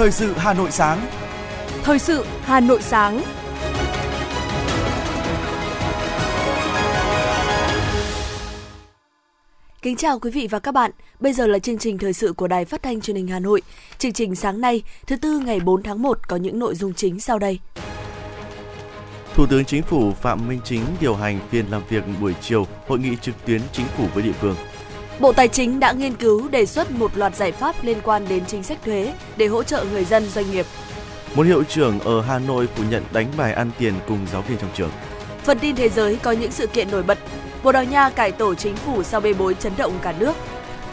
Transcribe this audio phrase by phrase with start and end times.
[0.00, 1.06] Thời sự Hà Nội sáng.
[1.82, 3.22] Thời sự Hà Nội sáng.
[9.82, 10.90] Kính chào quý vị và các bạn.
[11.20, 13.62] Bây giờ là chương trình thời sự của Đài Phát thanh Truyền hình Hà Nội.
[13.98, 17.20] Chương trình sáng nay, thứ tư ngày 4 tháng 1 có những nội dung chính
[17.20, 17.58] sau đây.
[19.34, 22.98] Thủ tướng Chính phủ Phạm Minh Chính điều hành phiên làm việc buổi chiều hội
[22.98, 24.56] nghị trực tuyến chính phủ với địa phương.
[25.20, 28.44] Bộ Tài chính đã nghiên cứu đề xuất một loạt giải pháp liên quan đến
[28.46, 30.66] chính sách thuế để hỗ trợ người dân doanh nghiệp.
[31.34, 34.58] Một hiệu trưởng ở Hà Nội phủ nhận đánh bài ăn tiền cùng giáo viên
[34.58, 34.90] trong trường.
[35.44, 37.18] Phần tin thế giới có những sự kiện nổi bật.
[37.62, 40.32] Bồ Đào Nha cải tổ chính phủ sau bê bối chấn động cả nước.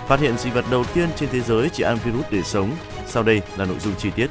[0.07, 2.71] Phát hiện sinh vật đầu tiên trên thế giới chỉ ăn virus để sống.
[3.07, 4.27] Sau đây là nội dung chi tiết.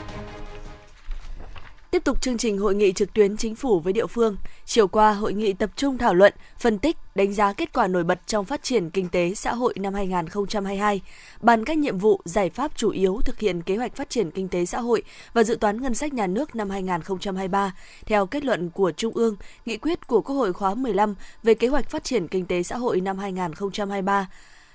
[1.96, 5.12] Tiếp tục chương trình hội nghị trực tuyến chính phủ với địa phương, chiều qua
[5.12, 8.45] hội nghị tập trung thảo luận, phân tích, đánh giá kết quả nổi bật trong
[8.45, 11.00] phát triển kinh tế xã hội năm 2022,
[11.41, 14.48] bàn các nhiệm vụ, giải pháp chủ yếu thực hiện kế hoạch phát triển kinh
[14.48, 17.75] tế xã hội và dự toán ngân sách nhà nước năm 2023
[18.06, 21.69] theo kết luận của Trung ương, nghị quyết của Quốc hội khóa 15 về kế
[21.69, 24.28] hoạch phát triển kinh tế xã hội năm 2023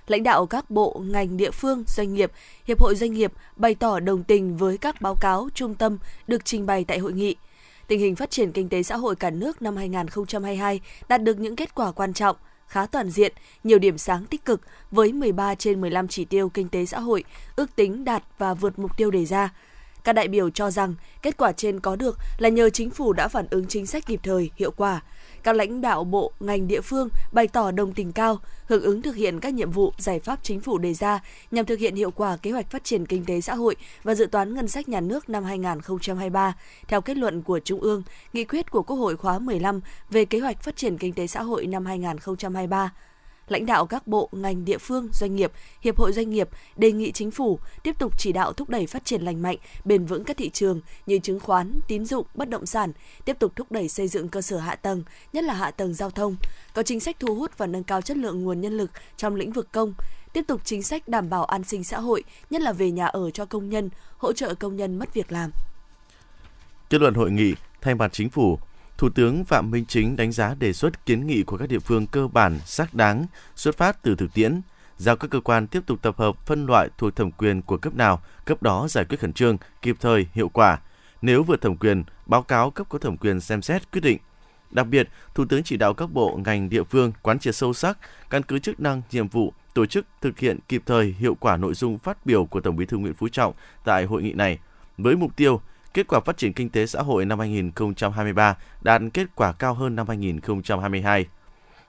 [0.07, 2.31] lãnh đạo các bộ, ngành địa phương, doanh nghiệp,
[2.67, 6.45] hiệp hội doanh nghiệp bày tỏ đồng tình với các báo cáo trung tâm được
[6.45, 7.35] trình bày tại hội nghị.
[7.87, 11.55] Tình hình phát triển kinh tế xã hội cả nước năm 2022 đạt được những
[11.55, 12.35] kết quả quan trọng,
[12.67, 16.69] khá toàn diện, nhiều điểm sáng tích cực với 13 trên 15 chỉ tiêu kinh
[16.69, 17.23] tế xã hội,
[17.55, 19.49] ước tính đạt và vượt mục tiêu đề ra.
[20.03, 23.27] Các đại biểu cho rằng kết quả trên có được là nhờ chính phủ đã
[23.27, 25.01] phản ứng chính sách kịp thời, hiệu quả,
[25.43, 29.15] các lãnh đạo bộ, ngành địa phương bày tỏ đồng tình cao, hưởng ứng thực
[29.15, 31.19] hiện các nhiệm vụ, giải pháp chính phủ đề ra
[31.51, 34.25] nhằm thực hiện hiệu quả kế hoạch phát triển kinh tế xã hội và dự
[34.25, 36.55] toán ngân sách nhà nước năm 2023
[36.87, 38.03] theo kết luận của Trung ương,
[38.33, 41.43] nghị quyết của Quốc hội khóa 15 về kế hoạch phát triển kinh tế xã
[41.43, 42.91] hội năm 2023
[43.51, 47.11] lãnh đạo các bộ, ngành địa phương, doanh nghiệp, hiệp hội doanh nghiệp đề nghị
[47.11, 50.37] chính phủ tiếp tục chỉ đạo thúc đẩy phát triển lành mạnh, bền vững các
[50.37, 52.91] thị trường như chứng khoán, tín dụng, bất động sản,
[53.25, 55.03] tiếp tục thúc đẩy xây dựng cơ sở hạ tầng,
[55.33, 56.35] nhất là hạ tầng giao thông,
[56.73, 59.51] có chính sách thu hút và nâng cao chất lượng nguồn nhân lực trong lĩnh
[59.51, 59.93] vực công,
[60.33, 63.31] tiếp tục chính sách đảm bảo an sinh xã hội, nhất là về nhà ở
[63.31, 65.51] cho công nhân, hỗ trợ công nhân mất việc làm.
[66.89, 68.59] Kết luận hội nghị, thay mặt chính phủ,
[69.01, 72.07] Thủ tướng Phạm Minh Chính đánh giá đề xuất kiến nghị của các địa phương
[72.07, 73.25] cơ bản, xác đáng,
[73.55, 74.61] xuất phát từ thực tiễn,
[74.97, 77.95] giao các cơ quan tiếp tục tập hợp phân loại thuộc thẩm quyền của cấp
[77.95, 80.79] nào, cấp đó giải quyết khẩn trương, kịp thời, hiệu quả.
[81.21, 84.17] Nếu vượt thẩm quyền, báo cáo cấp có thẩm quyền xem xét quyết định.
[84.71, 87.97] Đặc biệt, Thủ tướng chỉ đạo các bộ, ngành, địa phương quán triệt sâu sắc,
[88.29, 91.73] căn cứ chức năng, nhiệm vụ, tổ chức thực hiện kịp thời, hiệu quả nội
[91.73, 93.53] dung phát biểu của Tổng Bí thư Nguyễn Phú Trọng
[93.85, 94.59] tại hội nghị này,
[94.97, 95.61] với mục tiêu
[95.93, 99.95] kết quả phát triển kinh tế xã hội năm 2023 đạt kết quả cao hơn
[99.95, 101.25] năm 2022.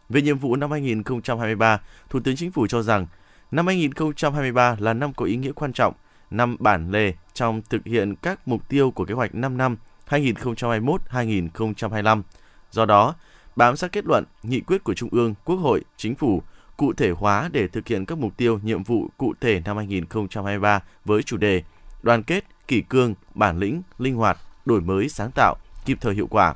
[0.08, 1.80] Về nhiệm vụ năm 2023,
[2.10, 3.06] Thủ tướng Chính phủ cho rằng
[3.50, 5.94] năm 2023 là năm có ý nghĩa quan trọng,
[6.30, 9.76] năm bản lề trong thực hiện các mục tiêu của kế hoạch 5 năm
[10.08, 12.22] 2021-2025.
[12.70, 13.14] Do đó,
[13.56, 16.42] bám sát kết luận, nghị quyết của Trung ương, Quốc hội, Chính phủ,
[16.76, 20.82] cụ thể hóa để thực hiện các mục tiêu, nhiệm vụ cụ thể năm 2023
[21.04, 21.62] với chủ đề
[22.02, 26.26] đoàn kết, kỷ cương, bản lĩnh, linh hoạt, đổi mới sáng tạo, kịp thời hiệu
[26.30, 26.54] quả.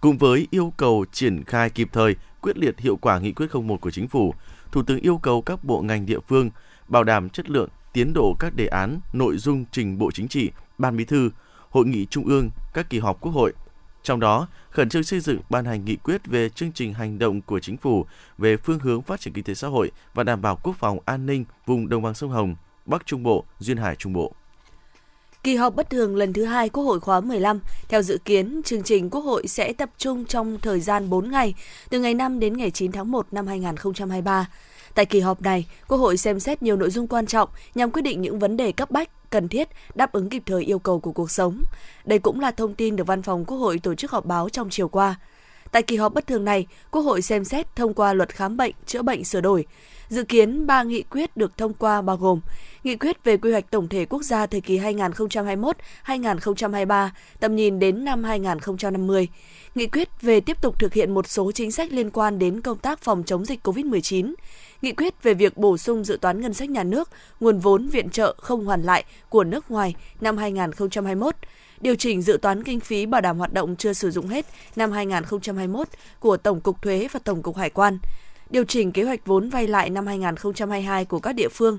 [0.00, 3.80] Cùng với yêu cầu triển khai kịp thời, quyết liệt hiệu quả nghị quyết 01
[3.80, 4.34] của chính phủ,
[4.72, 6.50] Thủ tướng yêu cầu các bộ ngành địa phương
[6.88, 10.50] bảo đảm chất lượng, tiến độ các đề án, nội dung trình Bộ Chính trị,
[10.78, 11.30] Ban Bí thư,
[11.70, 13.52] Hội nghị Trung ương, các kỳ họp Quốc hội.
[14.02, 17.40] Trong đó, khẩn trương xây dựng ban hành nghị quyết về chương trình hành động
[17.40, 18.06] của chính phủ
[18.38, 21.26] về phương hướng phát triển kinh tế xã hội và đảm bảo quốc phòng an
[21.26, 22.56] ninh vùng đồng bằng sông Hồng,
[22.86, 24.32] Bắc Trung Bộ, Duyên Hải Trung Bộ.
[25.42, 28.82] Kỳ họp bất thường lần thứ hai Quốc hội khóa 15, theo dự kiến, chương
[28.82, 31.54] trình Quốc hội sẽ tập trung trong thời gian 4 ngày,
[31.90, 34.48] từ ngày 5 đến ngày 9 tháng 1 năm 2023.
[34.94, 38.02] Tại kỳ họp này, Quốc hội xem xét nhiều nội dung quan trọng nhằm quyết
[38.02, 41.12] định những vấn đề cấp bách, cần thiết, đáp ứng kịp thời yêu cầu của
[41.12, 41.62] cuộc sống.
[42.04, 44.70] Đây cũng là thông tin được Văn phòng Quốc hội tổ chức họp báo trong
[44.70, 45.16] chiều qua.
[45.72, 48.74] Tại kỳ họp bất thường này, Quốc hội xem xét thông qua luật khám bệnh,
[48.86, 49.66] chữa bệnh sửa đổi.
[50.08, 52.40] Dự kiến 3 nghị quyết được thông qua bao gồm
[52.84, 57.08] Nghị quyết về quy hoạch tổng thể quốc gia thời kỳ 2021-2023,
[57.40, 59.28] tầm nhìn đến năm 2050.
[59.74, 62.78] Nghị quyết về tiếp tục thực hiện một số chính sách liên quan đến công
[62.78, 64.34] tác phòng chống dịch COVID-19.
[64.82, 67.10] Nghị quyết về việc bổ sung dự toán ngân sách nhà nước,
[67.40, 71.34] nguồn vốn viện trợ không hoàn lại của nước ngoài năm 2021
[71.80, 74.46] điều chỉnh dự toán kinh phí bảo đảm hoạt động chưa sử dụng hết
[74.76, 75.88] năm 2021
[76.20, 77.98] của Tổng cục Thuế và Tổng cục Hải quan,
[78.50, 81.78] điều chỉnh kế hoạch vốn vay lại năm 2022 của các địa phương.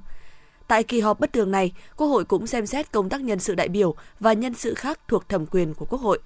[0.67, 3.55] Tại kỳ họp bất thường này, Quốc hội cũng xem xét công tác nhân sự
[3.55, 6.19] đại biểu và nhân sự khác thuộc thẩm quyền của Quốc hội.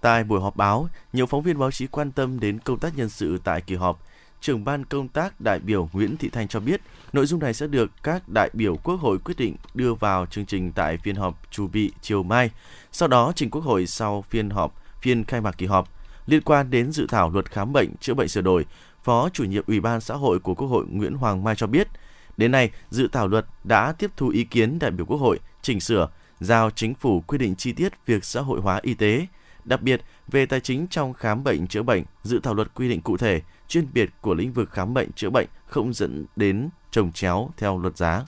[0.00, 3.08] Tại buổi họp báo, nhiều phóng viên báo chí quan tâm đến công tác nhân
[3.08, 4.02] sự tại kỳ họp,
[4.44, 6.80] trưởng ban công tác đại biểu Nguyễn Thị Thanh cho biết,
[7.12, 10.46] nội dung này sẽ được các đại biểu Quốc hội quyết định đưa vào chương
[10.46, 12.50] trình tại phiên họp chủ bị chiều mai,
[12.92, 15.88] sau đó trình Quốc hội sau phiên họp, phiên khai mạc kỳ họp.
[16.26, 18.66] Liên quan đến dự thảo luật khám bệnh chữa bệnh sửa đổi,
[19.04, 21.88] Phó chủ nhiệm Ủy ban xã hội của Quốc hội Nguyễn Hoàng Mai cho biết,
[22.36, 25.80] đến nay dự thảo luật đã tiếp thu ý kiến đại biểu Quốc hội, chỉnh
[25.80, 26.08] sửa,
[26.40, 29.26] giao chính phủ quy định chi tiết việc xã hội hóa y tế,
[29.64, 33.00] đặc biệt về tài chính trong khám bệnh chữa bệnh, dự thảo luật quy định
[33.00, 37.12] cụ thể chuyên biệt của lĩnh vực khám bệnh chữa bệnh không dẫn đến trồng
[37.12, 38.24] chéo theo luật giá.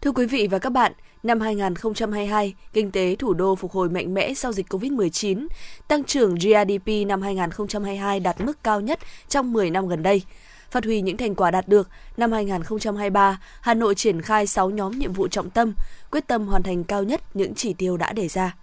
[0.00, 0.92] Thưa quý vị và các bạn,
[1.22, 5.46] năm 2022, kinh tế thủ đô phục hồi mạnh mẽ sau dịch COVID-19.
[5.88, 8.98] Tăng trưởng GDP năm 2022 đạt mức cao nhất
[9.28, 10.22] trong 10 năm gần đây.
[10.70, 14.92] Phát huy những thành quả đạt được, năm 2023, Hà Nội triển khai 6 nhóm
[14.98, 15.72] nhiệm vụ trọng tâm,
[16.10, 18.56] quyết tâm hoàn thành cao nhất những chỉ tiêu đã đề ra.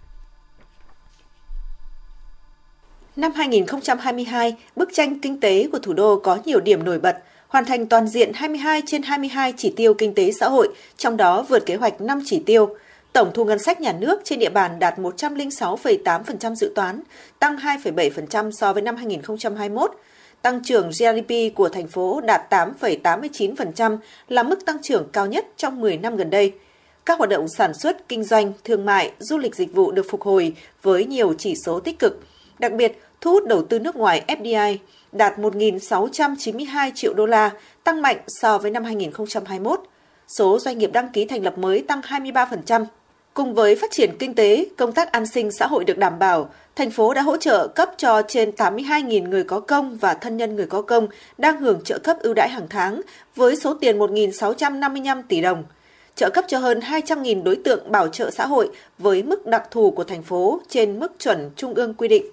[3.16, 7.16] Năm 2022, bức tranh kinh tế của thủ đô có nhiều điểm nổi bật,
[7.48, 11.42] hoàn thành toàn diện 22 trên 22 chỉ tiêu kinh tế xã hội, trong đó
[11.42, 12.76] vượt kế hoạch 5 chỉ tiêu.
[13.12, 17.00] Tổng thu ngân sách nhà nước trên địa bàn đạt 106,8% dự toán,
[17.38, 19.90] tăng 2,7% so với năm 2021.
[20.42, 25.80] Tăng trưởng GDP của thành phố đạt 8,89% là mức tăng trưởng cao nhất trong
[25.80, 26.52] 10 năm gần đây.
[27.06, 30.22] Các hoạt động sản xuất, kinh doanh, thương mại, du lịch dịch vụ được phục
[30.22, 32.20] hồi với nhiều chỉ số tích cực–
[32.64, 34.76] Đặc biệt, thu hút đầu tư nước ngoài FDI
[35.12, 37.50] đạt 1.692 triệu đô la,
[37.84, 39.80] tăng mạnh so với năm 2021.
[40.38, 42.84] Số doanh nghiệp đăng ký thành lập mới tăng 23%.
[43.34, 46.50] Cùng với phát triển kinh tế, công tác an sinh xã hội được đảm bảo,
[46.76, 50.56] thành phố đã hỗ trợ cấp cho trên 82.000 người có công và thân nhân
[50.56, 51.08] người có công
[51.38, 53.00] đang hưởng trợ cấp ưu đãi hàng tháng
[53.36, 55.64] với số tiền 1.655 tỷ đồng.
[56.14, 59.90] Trợ cấp cho hơn 200.000 đối tượng bảo trợ xã hội với mức đặc thù
[59.90, 62.24] của thành phố trên mức chuẩn trung ương quy định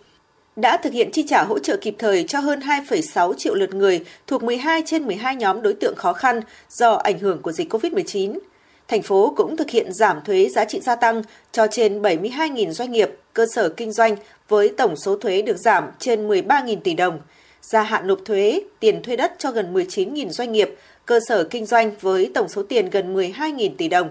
[0.55, 4.05] đã thực hiện chi trả hỗ trợ kịp thời cho hơn 2,6 triệu lượt người
[4.27, 8.39] thuộc 12 trên 12 nhóm đối tượng khó khăn do ảnh hưởng của dịch COVID-19.
[8.87, 11.21] Thành phố cũng thực hiện giảm thuế giá trị gia tăng
[11.51, 14.15] cho trên 72.000 doanh nghiệp, cơ sở kinh doanh
[14.47, 17.19] với tổng số thuế được giảm trên 13.000 tỷ đồng,
[17.61, 20.75] gia hạn nộp thuế, tiền thuê đất cho gần 19.000 doanh nghiệp,
[21.05, 24.09] cơ sở kinh doanh với tổng số tiền gần 12.000 tỷ đồng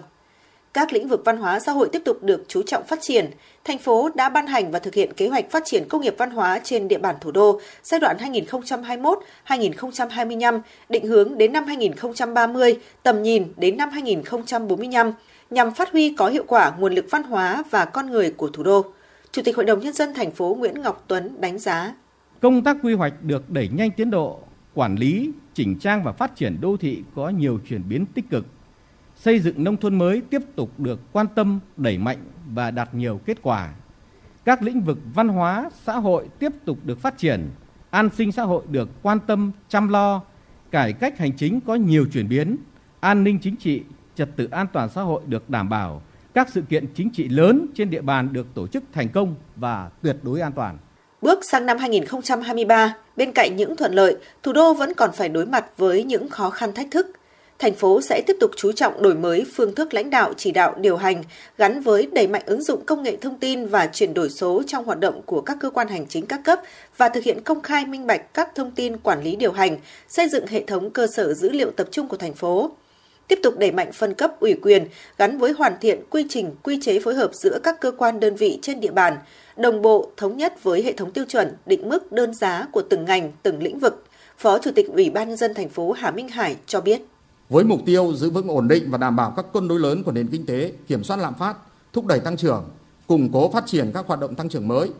[0.74, 3.30] các lĩnh vực văn hóa xã hội tiếp tục được chú trọng phát triển.
[3.64, 6.30] Thành phố đã ban hành và thực hiện kế hoạch phát triển công nghiệp văn
[6.30, 8.16] hóa trên địa bàn thủ đô giai đoạn
[9.46, 15.12] 2021-2025, định hướng đến năm 2030, tầm nhìn đến năm 2045
[15.50, 18.62] nhằm phát huy có hiệu quả nguồn lực văn hóa và con người của thủ
[18.62, 18.84] đô.
[19.32, 21.94] Chủ tịch Hội đồng nhân dân thành phố Nguyễn Ngọc Tuấn đánh giá:
[22.40, 24.38] Công tác quy hoạch được đẩy nhanh tiến độ,
[24.74, 28.44] quản lý, chỉnh trang và phát triển đô thị có nhiều chuyển biến tích cực
[29.20, 32.18] xây dựng nông thôn mới tiếp tục được quan tâm, đẩy mạnh
[32.54, 33.74] và đạt nhiều kết quả.
[34.44, 37.50] Các lĩnh vực văn hóa, xã hội tiếp tục được phát triển,
[37.90, 40.22] an sinh xã hội được quan tâm, chăm lo,
[40.70, 42.56] cải cách hành chính có nhiều chuyển biến,
[43.00, 43.82] an ninh chính trị,
[44.14, 46.02] trật tự an toàn xã hội được đảm bảo,
[46.34, 49.90] các sự kiện chính trị lớn trên địa bàn được tổ chức thành công và
[50.02, 50.78] tuyệt đối an toàn.
[51.22, 55.46] Bước sang năm 2023, bên cạnh những thuận lợi, thủ đô vẫn còn phải đối
[55.46, 57.06] mặt với những khó khăn thách thức
[57.60, 60.74] thành phố sẽ tiếp tục chú trọng đổi mới phương thức lãnh đạo chỉ đạo
[60.78, 61.22] điều hành
[61.58, 64.84] gắn với đẩy mạnh ứng dụng công nghệ thông tin và chuyển đổi số trong
[64.84, 66.60] hoạt động của các cơ quan hành chính các cấp
[66.96, 69.78] và thực hiện công khai minh bạch các thông tin quản lý điều hành,
[70.08, 72.70] xây dựng hệ thống cơ sở dữ liệu tập trung của thành phố.
[73.28, 74.86] Tiếp tục đẩy mạnh phân cấp ủy quyền
[75.18, 78.36] gắn với hoàn thiện quy trình, quy chế phối hợp giữa các cơ quan đơn
[78.36, 79.16] vị trên địa bàn,
[79.56, 83.04] đồng bộ thống nhất với hệ thống tiêu chuẩn, định mức đơn giá của từng
[83.04, 84.04] ngành, từng lĩnh vực.
[84.38, 87.00] Phó Chủ tịch Ủy ban nhân dân thành phố Hà Minh Hải cho biết
[87.50, 90.12] với mục tiêu giữ vững ổn định và đảm bảo các cân đối lớn của
[90.12, 91.56] nền kinh tế, kiểm soát lạm phát,
[91.92, 92.64] thúc đẩy tăng trưởng,
[93.06, 94.90] củng cố phát triển các hoạt động tăng trưởng mới,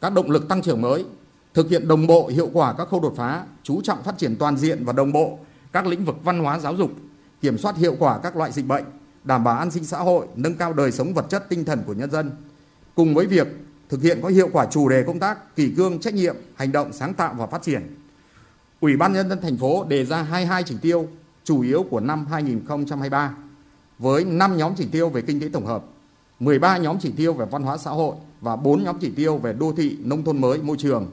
[0.00, 1.04] các động lực tăng trưởng mới,
[1.54, 4.56] thực hiện đồng bộ hiệu quả các khâu đột phá, chú trọng phát triển toàn
[4.56, 5.38] diện và đồng bộ
[5.72, 6.90] các lĩnh vực văn hóa giáo dục,
[7.40, 8.84] kiểm soát hiệu quả các loại dịch bệnh,
[9.24, 11.92] đảm bảo an sinh xã hội, nâng cao đời sống vật chất tinh thần của
[11.92, 12.30] nhân dân.
[12.94, 13.46] Cùng với việc
[13.88, 16.92] thực hiện có hiệu quả chủ đề công tác, kỷ cương, trách nhiệm, hành động
[16.92, 17.96] sáng tạo và phát triển.
[18.80, 21.08] Ủy ban nhân dân thành phố đề ra 22 chỉ tiêu
[21.44, 23.34] chủ yếu của năm 2023
[23.98, 25.84] với 5 nhóm chỉ tiêu về kinh tế tổng hợp,
[26.40, 29.52] 13 nhóm chỉ tiêu về văn hóa xã hội và 4 nhóm chỉ tiêu về
[29.52, 31.10] đô thị, nông thôn mới, môi trường.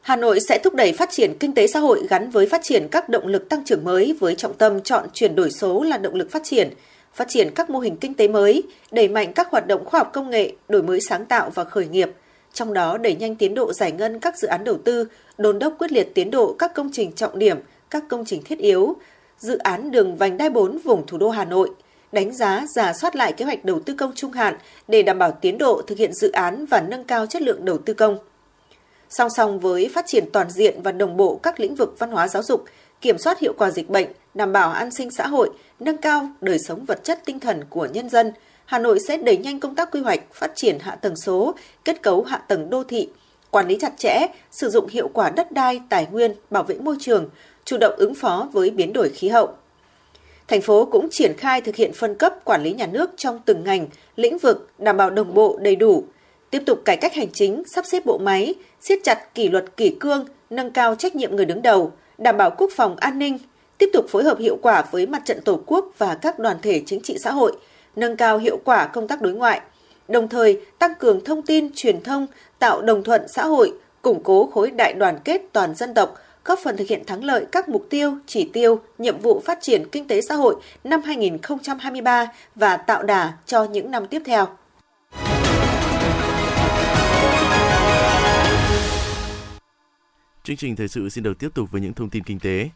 [0.00, 2.88] Hà Nội sẽ thúc đẩy phát triển kinh tế xã hội gắn với phát triển
[2.90, 6.14] các động lực tăng trưởng mới với trọng tâm chọn chuyển đổi số là động
[6.14, 6.74] lực phát triển,
[7.14, 10.10] phát triển các mô hình kinh tế mới, đẩy mạnh các hoạt động khoa học
[10.12, 12.10] công nghệ, đổi mới sáng tạo và khởi nghiệp,
[12.52, 15.08] trong đó đẩy nhanh tiến độ giải ngân các dự án đầu tư,
[15.38, 17.58] đôn đốc quyết liệt tiến độ các công trình trọng điểm,
[17.90, 18.96] các công trình thiết yếu,
[19.38, 21.70] dự án đường vành đai 4 vùng thủ đô Hà Nội,
[22.12, 24.54] đánh giá giả soát lại kế hoạch đầu tư công trung hạn
[24.88, 27.78] để đảm bảo tiến độ thực hiện dự án và nâng cao chất lượng đầu
[27.78, 28.18] tư công.
[29.10, 32.28] Song song với phát triển toàn diện và đồng bộ các lĩnh vực văn hóa
[32.28, 32.64] giáo dục,
[33.00, 36.58] kiểm soát hiệu quả dịch bệnh, đảm bảo an sinh xã hội, nâng cao đời
[36.58, 38.32] sống vật chất tinh thần của nhân dân,
[38.64, 41.54] Hà Nội sẽ đẩy nhanh công tác quy hoạch, phát triển hạ tầng số,
[41.84, 43.08] kết cấu hạ tầng đô thị,
[43.50, 46.96] quản lý chặt chẽ, sử dụng hiệu quả đất đai, tài nguyên, bảo vệ môi
[47.00, 47.30] trường,
[47.64, 49.48] chủ động ứng phó với biến đổi khí hậu.
[50.48, 53.64] Thành phố cũng triển khai thực hiện phân cấp quản lý nhà nước trong từng
[53.64, 53.86] ngành,
[54.16, 56.04] lĩnh vực đảm bảo đồng bộ đầy đủ,
[56.50, 59.96] tiếp tục cải cách hành chính, sắp xếp bộ máy, siết chặt kỷ luật kỷ
[60.00, 63.38] cương, nâng cao trách nhiệm người đứng đầu, đảm bảo quốc phòng an ninh,
[63.78, 66.82] tiếp tục phối hợp hiệu quả với mặt trận Tổ quốc và các đoàn thể
[66.86, 67.52] chính trị xã hội,
[67.96, 69.60] nâng cao hiệu quả công tác đối ngoại,
[70.08, 72.26] đồng thời tăng cường thông tin truyền thông,
[72.58, 73.72] tạo đồng thuận xã hội,
[74.02, 77.46] củng cố khối đại đoàn kết toàn dân tộc, góp phần thực hiện thắng lợi
[77.52, 82.26] các mục tiêu, chỉ tiêu, nhiệm vụ phát triển kinh tế xã hội năm 2023
[82.54, 84.46] và tạo đà cho những năm tiếp theo.
[90.44, 92.70] Chương trình thời sự xin được tiếp tục với những thông tin kinh tế.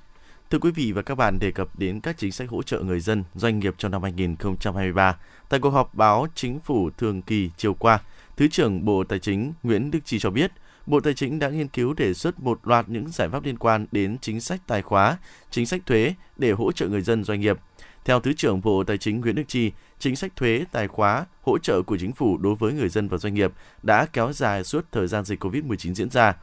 [0.50, 3.00] Thưa quý vị và các bạn, đề cập đến các chính sách hỗ trợ người
[3.00, 5.16] dân, doanh nghiệp trong năm 2023,
[5.48, 7.98] tại cuộc họp báo Chính phủ thường kỳ chiều qua,
[8.42, 10.52] Thứ trưởng Bộ Tài chính Nguyễn Đức Chi cho biết,
[10.86, 13.86] Bộ Tài chính đã nghiên cứu đề xuất một loạt những giải pháp liên quan
[13.92, 15.18] đến chính sách tài khóa,
[15.50, 17.58] chính sách thuế để hỗ trợ người dân doanh nghiệp.
[18.04, 21.58] Theo Thứ trưởng Bộ Tài chính Nguyễn Đức Chi, chính sách thuế, tài khóa, hỗ
[21.58, 24.86] trợ của chính phủ đối với người dân và doanh nghiệp đã kéo dài suốt
[24.92, 26.36] thời gian dịch COVID-19 diễn ra.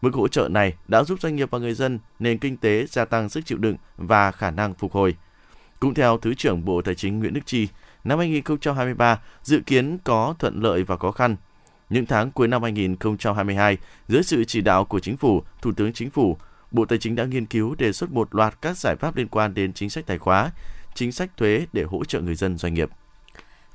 [0.00, 3.04] Mức hỗ trợ này đã giúp doanh nghiệp và người dân nền kinh tế gia
[3.04, 5.16] tăng sức chịu đựng và khả năng phục hồi.
[5.80, 7.68] Cũng theo Thứ trưởng Bộ Tài chính Nguyễn Đức Chi,
[8.04, 11.36] năm 2023 dự kiến có thuận lợi và khó khăn.
[11.90, 13.78] Những tháng cuối năm 2022,
[14.08, 16.36] dưới sự chỉ đạo của Chính phủ, Thủ tướng Chính phủ,
[16.70, 19.54] Bộ Tài chính đã nghiên cứu đề xuất một loạt các giải pháp liên quan
[19.54, 20.50] đến chính sách tài khóa,
[20.94, 22.90] chính sách thuế để hỗ trợ người dân doanh nghiệp.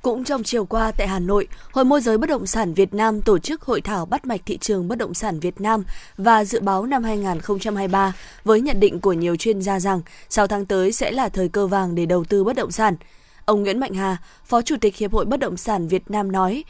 [0.02, 3.22] Cũng trong chiều qua tại Hà Nội, Hội môi giới bất động sản Việt Nam
[3.22, 5.84] tổ chức hội thảo bắt mạch thị trường bất động sản Việt Nam
[6.16, 8.12] và dự báo năm 2023
[8.44, 11.66] với nhận định của nhiều chuyên gia rằng 6 tháng tới sẽ là thời cơ
[11.66, 12.96] vàng để đầu tư bất động sản.
[13.44, 16.64] Ông Nguyễn Mạnh Hà, Phó Chủ tịch Hiệp hội Bất động sản Việt Nam nói,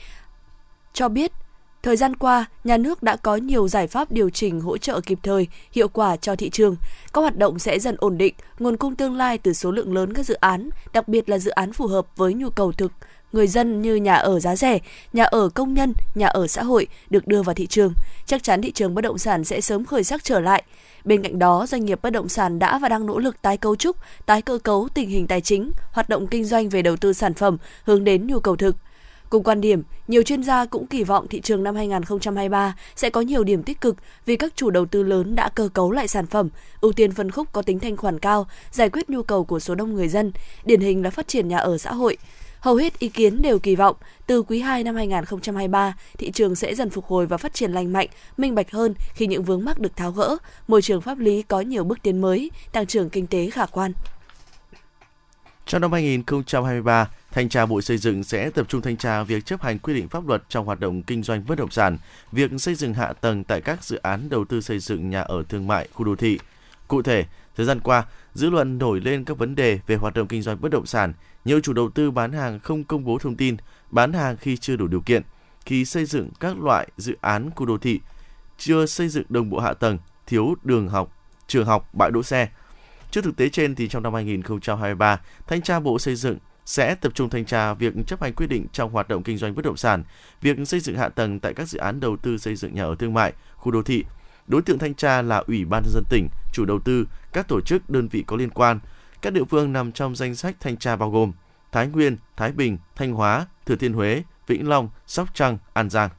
[0.92, 1.32] cho biết
[1.82, 5.18] Thời gian qua, nhà nước đã có nhiều giải pháp điều chỉnh hỗ trợ kịp
[5.22, 6.76] thời, hiệu quả cho thị trường.
[7.12, 10.14] Các hoạt động sẽ dần ổn định, nguồn cung tương lai từ số lượng lớn
[10.14, 12.92] các dự án, đặc biệt là dự án phù hợp với nhu cầu thực
[13.32, 14.78] người dân như nhà ở giá rẻ,
[15.12, 17.94] nhà ở công nhân, nhà ở xã hội được đưa vào thị trường.
[18.26, 20.62] Chắc chắn thị trường bất động sản sẽ sớm khởi sắc trở lại.
[21.04, 23.76] Bên cạnh đó, doanh nghiệp bất động sản đã và đang nỗ lực tái cấu
[23.76, 23.96] trúc,
[24.26, 27.34] tái cơ cấu tình hình tài chính, hoạt động kinh doanh về đầu tư sản
[27.34, 28.76] phẩm hướng đến nhu cầu thực.
[29.32, 33.20] Cùng quan điểm, nhiều chuyên gia cũng kỳ vọng thị trường năm 2023 sẽ có
[33.20, 33.96] nhiều điểm tích cực
[34.26, 36.48] vì các chủ đầu tư lớn đã cơ cấu lại sản phẩm,
[36.80, 39.74] ưu tiên phân khúc có tính thanh khoản cao, giải quyết nhu cầu của số
[39.74, 40.32] đông người dân,
[40.64, 42.16] điển hình là phát triển nhà ở xã hội.
[42.60, 43.96] Hầu hết ý kiến đều kỳ vọng
[44.26, 47.92] từ quý 2 năm 2023, thị trường sẽ dần phục hồi và phát triển lành
[47.92, 50.36] mạnh, minh bạch hơn khi những vướng mắc được tháo gỡ,
[50.68, 53.92] môi trường pháp lý có nhiều bước tiến mới, tăng trưởng kinh tế khả quan.
[55.66, 59.62] Trong năm 2023, Thanh tra Bộ Xây dựng sẽ tập trung thanh tra việc chấp
[59.62, 61.98] hành quy định pháp luật trong hoạt động kinh doanh bất động sản,
[62.32, 65.42] việc xây dựng hạ tầng tại các dự án đầu tư xây dựng nhà ở
[65.48, 66.38] thương mại, khu đô thị.
[66.88, 67.24] Cụ thể,
[67.56, 70.60] thời gian qua, dư luận nổi lên các vấn đề về hoạt động kinh doanh
[70.60, 71.12] bất động sản,
[71.44, 73.56] nhiều chủ đầu tư bán hàng không công bố thông tin,
[73.90, 75.22] bán hàng khi chưa đủ điều kiện,
[75.66, 78.00] khi xây dựng các loại dự án khu đô thị,
[78.58, 82.48] chưa xây dựng đồng bộ hạ tầng, thiếu đường học, trường học, bãi đỗ xe.
[83.10, 87.12] Trước thực tế trên thì trong năm 2023, Thanh tra Bộ Xây dựng sẽ tập
[87.14, 89.76] trung thanh tra việc chấp hành quy định trong hoạt động kinh doanh bất động
[89.76, 90.04] sản,
[90.40, 92.95] việc xây dựng hạ tầng tại các dự án đầu tư xây dựng nhà ở
[92.99, 94.04] thương mại, khu đô thị.
[94.47, 97.61] Đối tượng thanh tra là Ủy ban nhân dân tỉnh, chủ đầu tư, các tổ
[97.61, 98.81] chức đơn vị có liên quan,
[99.23, 101.33] các địa phương nằm trong danh sách thanh tra bao gồm
[101.73, 106.11] Thái Nguyên, Thái Bình, Thanh Hóa, Thừa Thiên Huế, Vĩnh Long, Sóc Trăng, An Giang.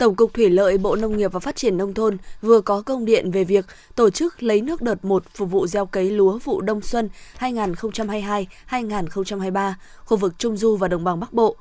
[0.00, 3.04] Tổng cục Thủy lợi Bộ Nông nghiệp và Phát triển Nông thôn vừa có công
[3.04, 6.60] điện về việc tổ chức lấy nước đợt 1 phục vụ gieo cấy lúa vụ
[6.60, 9.72] đông xuân 2022-2023,
[10.04, 11.56] khu vực Trung Du và Đồng bằng Bắc Bộ.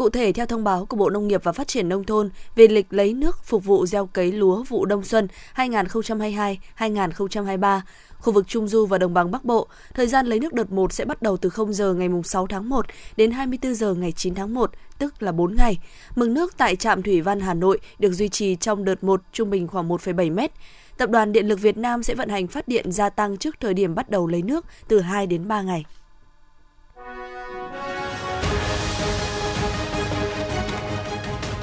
[0.00, 2.68] Cụ thể, theo thông báo của Bộ Nông nghiệp và Phát triển Nông thôn về
[2.68, 7.80] lịch lấy nước phục vụ gieo cấy lúa vụ đông xuân 2022-2023,
[8.18, 10.92] khu vực Trung Du và Đồng bằng Bắc Bộ, thời gian lấy nước đợt 1
[10.92, 14.34] sẽ bắt đầu từ 0 giờ ngày 6 tháng 1 đến 24 giờ ngày 9
[14.34, 15.78] tháng 1, tức là 4 ngày.
[16.16, 19.50] Mực nước tại trạm Thủy Văn Hà Nội được duy trì trong đợt 1 trung
[19.50, 20.50] bình khoảng 1,7 mét.
[20.96, 23.74] Tập đoàn Điện lực Việt Nam sẽ vận hành phát điện gia tăng trước thời
[23.74, 25.84] điểm bắt đầu lấy nước từ 2 đến 3 ngày.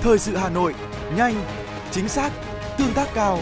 [0.01, 0.73] Thời sự Hà Nội,
[1.15, 1.35] nhanh,
[1.91, 2.31] chính xác,
[2.77, 3.39] tương tác cao.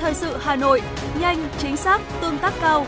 [0.00, 0.82] Thời sự Hà Nội,
[1.20, 2.86] nhanh, chính xác, tương tác cao.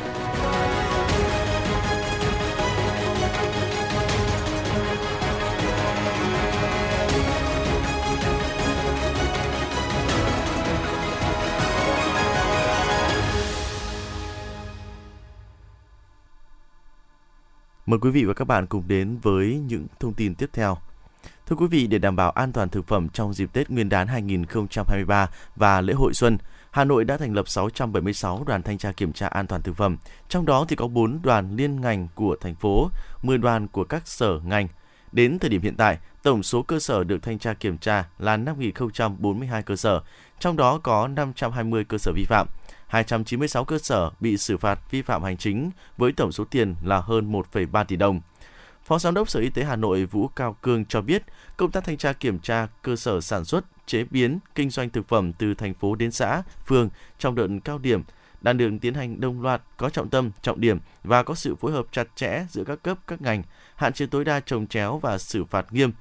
[17.86, 20.78] Mời quý vị và các bạn cùng đến với những thông tin tiếp theo.
[21.48, 24.06] Thưa quý vị, để đảm bảo an toàn thực phẩm trong dịp Tết Nguyên đán
[24.06, 26.38] 2023 và lễ hội xuân,
[26.70, 29.96] Hà Nội đã thành lập 676 đoàn thanh tra kiểm tra an toàn thực phẩm,
[30.28, 32.90] trong đó thì có 4 đoàn liên ngành của thành phố,
[33.22, 34.68] 10 đoàn của các sở ngành.
[35.12, 38.36] Đến thời điểm hiện tại, tổng số cơ sở được thanh tra kiểm tra là
[38.36, 40.00] 5.042 cơ sở,
[40.40, 42.46] trong đó có 520 cơ sở vi phạm.
[42.86, 47.00] 296 cơ sở bị xử phạt vi phạm hành chính với tổng số tiền là
[47.00, 48.20] hơn 1,3 tỷ đồng.
[48.86, 51.22] Phó Giám đốc Sở Y tế Hà Nội Vũ Cao Cương cho biết,
[51.56, 55.08] công tác thanh tra kiểm tra cơ sở sản xuất, chế biến, kinh doanh thực
[55.08, 56.88] phẩm từ thành phố đến xã, phường
[57.18, 58.02] trong đợt cao điểm
[58.40, 61.72] đang được tiến hành đồng loạt, có trọng tâm, trọng điểm và có sự phối
[61.72, 63.42] hợp chặt chẽ giữa các cấp, các ngành,
[63.76, 65.92] hạn chế tối đa trồng chéo và xử phạt nghiêm.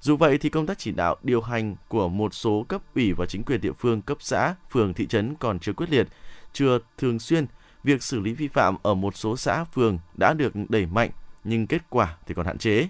[0.00, 3.26] Dù vậy thì công tác chỉ đạo điều hành của một số cấp ủy và
[3.26, 6.08] chính quyền địa phương cấp xã, phường, thị trấn còn chưa quyết liệt,
[6.52, 7.46] chưa thường xuyên.
[7.84, 11.10] Việc xử lý vi phạm ở một số xã, phường đã được đẩy mạnh
[11.44, 12.88] nhưng kết quả thì còn hạn chế.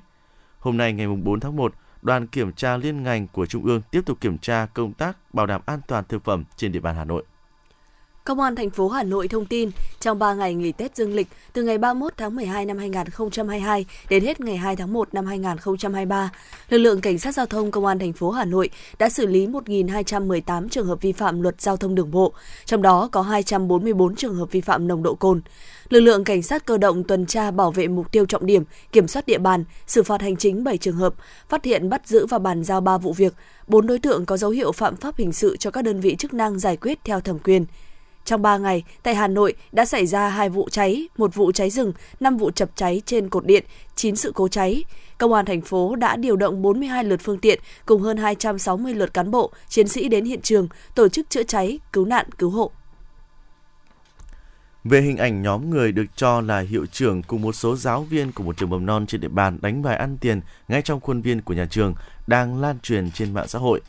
[0.58, 4.00] Hôm nay ngày 4 tháng 1, đoàn kiểm tra liên ngành của Trung ương tiếp
[4.06, 7.04] tục kiểm tra công tác bảo đảm an toàn thực phẩm trên địa bàn Hà
[7.04, 7.24] Nội.
[8.24, 11.28] Công an thành phố Hà Nội thông tin, trong 3 ngày nghỉ Tết dương lịch
[11.52, 16.30] từ ngày 31 tháng 12 năm 2022 đến hết ngày 2 tháng 1 năm 2023,
[16.68, 19.46] lực lượng cảnh sát giao thông công an thành phố Hà Nội đã xử lý
[19.46, 22.32] 1.218 trường hợp vi phạm luật giao thông đường bộ,
[22.64, 25.40] trong đó có 244 trường hợp vi phạm nồng độ cồn.
[25.92, 29.08] Lực lượng cảnh sát cơ động tuần tra bảo vệ mục tiêu trọng điểm, kiểm
[29.08, 31.14] soát địa bàn, xử phạt hành chính 7 trường hợp,
[31.48, 33.34] phát hiện bắt giữ và bàn giao 3 vụ việc,
[33.66, 36.34] 4 đối tượng có dấu hiệu phạm pháp hình sự cho các đơn vị chức
[36.34, 37.64] năng giải quyết theo thẩm quyền.
[38.24, 41.70] Trong 3 ngày, tại Hà Nội đã xảy ra 2 vụ cháy, một vụ cháy
[41.70, 43.64] rừng, 5 vụ chập cháy trên cột điện,
[43.96, 44.84] 9 sự cố cháy.
[45.18, 49.14] Công an thành phố đã điều động 42 lượt phương tiện cùng hơn 260 lượt
[49.14, 52.70] cán bộ, chiến sĩ đến hiện trường, tổ chức chữa cháy, cứu nạn, cứu hộ.
[54.84, 58.32] Về hình ảnh nhóm người được cho là hiệu trưởng cùng một số giáo viên
[58.32, 61.22] của một trường mầm non trên địa bàn đánh bài ăn tiền ngay trong khuôn
[61.22, 61.94] viên của nhà trường
[62.26, 63.80] đang lan truyền trên mạng xã hội.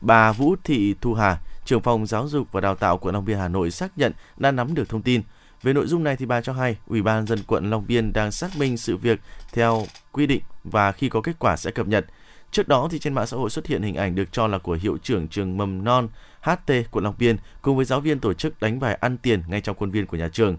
[0.00, 3.38] Bà Vũ Thị Thu Hà, trưởng phòng giáo dục và đào tạo quận Long Biên
[3.38, 5.22] Hà Nội xác nhận đã nắm được thông tin.
[5.62, 8.32] Về nội dung này thì bà cho hay, Ủy ban dân quận Long Biên đang
[8.32, 9.20] xác minh sự việc
[9.52, 12.06] theo quy định và khi có kết quả sẽ cập nhật.
[12.50, 14.78] Trước đó thì trên mạng xã hội xuất hiện hình ảnh được cho là của
[14.82, 16.08] hiệu trưởng trường mầm non
[16.40, 19.60] HT quận Long Biên cùng với giáo viên tổ chức đánh bài ăn tiền ngay
[19.60, 20.56] trong khuôn viên của nhà trường.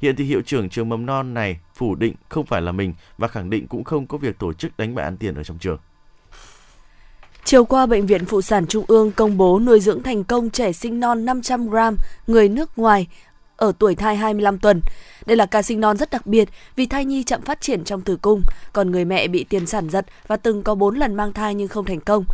[0.00, 3.28] Hiện thì hiệu trưởng trường mầm non này phủ định không phải là mình và
[3.28, 5.78] khẳng định cũng không có việc tổ chức đánh bài ăn tiền ở trong trường.
[7.44, 10.72] Chiều qua, Bệnh viện Phụ sản Trung ương công bố nuôi dưỡng thành công trẻ
[10.72, 13.06] sinh non 500 gram người nước ngoài
[13.60, 14.80] ở tuổi thai 25 tuần.
[15.26, 18.00] Đây là ca sinh non rất đặc biệt vì thai nhi chậm phát triển trong
[18.00, 18.42] tử cung,
[18.72, 21.68] còn người mẹ bị tiền sản giật và từng có 4 lần mang thai nhưng
[21.68, 22.24] không thành công.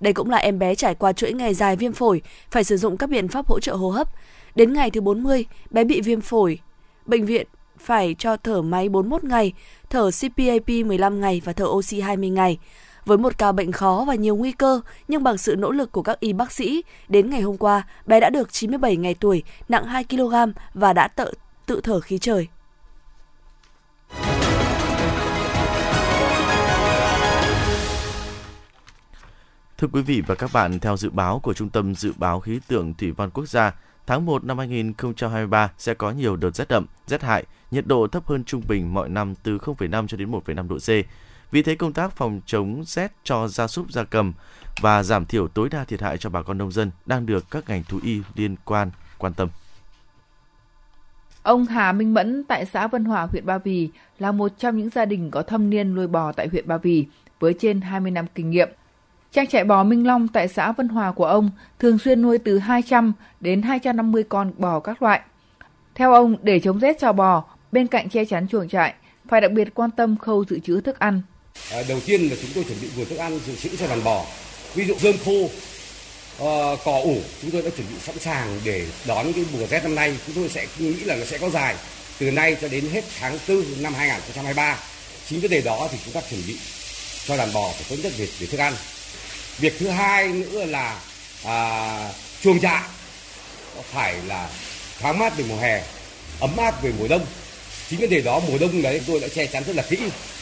[0.00, 2.96] Đây cũng là em bé trải qua chuỗi ngày dài viêm phổi, phải sử dụng
[2.96, 4.08] các biện pháp hỗ trợ hô hấp.
[4.54, 6.58] Đến ngày thứ 40, bé bị viêm phổi.
[7.06, 7.46] Bệnh viện
[7.78, 9.52] phải cho thở máy 41 ngày,
[9.90, 12.58] thở CPAP 15 ngày và thở oxy 20 ngày.
[13.04, 16.02] Với một ca bệnh khó và nhiều nguy cơ, nhưng bằng sự nỗ lực của
[16.02, 19.84] các y bác sĩ, đến ngày hôm qua, bé đã được 97 ngày tuổi, nặng
[19.84, 20.34] 2 kg
[20.74, 21.32] và đã tự,
[21.66, 22.48] tự thở khí trời.
[29.78, 32.60] Thưa quý vị và các bạn, theo dự báo của Trung tâm Dự báo Khí
[32.68, 33.74] tượng Thủy văn Quốc gia,
[34.06, 38.26] tháng 1 năm 2023 sẽ có nhiều đợt rét đậm, rét hại, nhiệt độ thấp
[38.26, 40.88] hơn trung bình mọi năm từ 0,5 cho đến 1,5 độ C.
[41.50, 44.32] Vì thế công tác phòng chống rét cho gia súc gia cầm
[44.80, 47.68] và giảm thiểu tối đa thiệt hại cho bà con nông dân đang được các
[47.68, 49.48] ngành thú y liên quan quan tâm.
[51.42, 54.90] Ông Hà Minh Mẫn tại xã Vân Hòa, huyện Ba Vì là một trong những
[54.90, 57.06] gia đình có thâm niên nuôi bò tại huyện Ba Vì
[57.40, 58.68] với trên 20 năm kinh nghiệm.
[59.32, 62.58] Trang trại bò Minh Long tại xã Vân Hòa của ông thường xuyên nuôi từ
[62.58, 65.20] 200 đến 250 con bò các loại.
[65.94, 68.94] Theo ông, để chống rét cho bò, bên cạnh che chắn chuồng trại,
[69.28, 71.22] phải đặc biệt quan tâm khâu dự trữ thức ăn.
[71.70, 74.04] À, đầu tiên là chúng tôi chuẩn bị nguồn thức ăn dự trữ cho đàn
[74.04, 74.26] bò.
[74.74, 75.50] Ví dụ rơm khô,
[76.38, 79.66] ờ, uh, cỏ ủ chúng tôi đã chuẩn bị sẵn sàng để đón cái mùa
[79.66, 80.16] rét năm nay.
[80.26, 81.76] Chúng tôi sẽ nghĩ là nó sẽ có dài
[82.18, 84.78] từ nay cho đến hết tháng 4 năm 2023.
[85.28, 86.56] Chính vấn đề đó thì chúng ta chuẩn bị
[87.26, 88.72] cho đàn bò phải tốt nhất về, về thức ăn.
[89.58, 91.00] Việc thứ hai nữa là
[91.44, 92.82] à, chuồng trại
[93.92, 94.48] phải là
[95.00, 95.82] thoáng mát về mùa hè,
[96.40, 97.26] ấm áp về mùa đông.
[97.90, 99.98] Chính vấn đề đó mùa đông đấy tôi đã che chắn rất là kỹ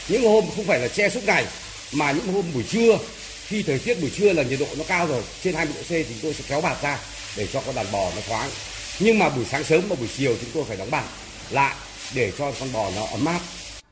[0.09, 1.45] những hôm không phải là che suốt ngày
[1.93, 2.97] mà những hôm buổi trưa
[3.47, 5.89] khi thời tiết buổi trưa là nhiệt độ nó cao rồi trên 20 độ C
[5.89, 6.97] thì tôi sẽ kéo bạt ra
[7.37, 8.49] để cho con đàn bò nó thoáng
[8.99, 11.03] nhưng mà buổi sáng sớm và buổi chiều chúng tôi phải đóng bạt
[11.51, 11.75] lại
[12.15, 13.39] để cho con bò nó ấm áp